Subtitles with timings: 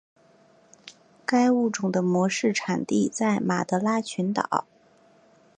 [1.27, 4.65] 该物种的模式产地在马德拉群岛。